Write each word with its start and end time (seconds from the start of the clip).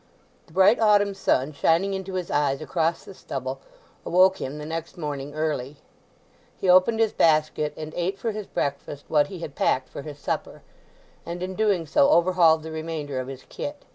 The 0.47 0.53
bright 0.53 0.79
autumn 0.79 1.13
sun 1.13 1.53
shining 1.53 1.93
into 1.93 2.15
his 2.15 2.31
eyes 2.31 2.59
across 2.59 3.03
the 3.05 3.13
stubble 3.13 3.59
awoke 4.03 4.41
him 4.41 4.57
the 4.57 4.65
next 4.65 4.97
morning 4.97 5.35
early. 5.35 5.75
He 6.57 6.67
opened 6.67 6.99
his 6.99 7.13
basket 7.13 7.71
and 7.77 7.93
ate 7.95 8.17
for 8.17 8.31
his 8.31 8.47
breakfast 8.47 9.05
what 9.09 9.27
he 9.27 9.37
had 9.41 9.53
packed 9.53 9.89
for 9.89 10.01
his 10.01 10.17
supper; 10.17 10.63
and 11.23 11.43
in 11.43 11.53
doing 11.53 11.85
so 11.85 12.09
overhauled 12.09 12.63
the 12.63 12.71
remainder 12.71 13.19
of 13.19 13.27
his 13.27 13.43
kit. 13.47 13.85